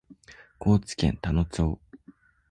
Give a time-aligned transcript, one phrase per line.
[0.57, 1.79] 高知県田野町